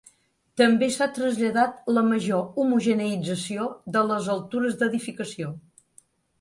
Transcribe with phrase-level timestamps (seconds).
[0.61, 3.69] També s’ha traslladat la major homogeneïtzació
[3.99, 5.57] de les altures d’edificació.